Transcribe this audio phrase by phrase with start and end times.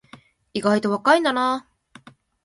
[0.55, 1.67] 意外と若いんだな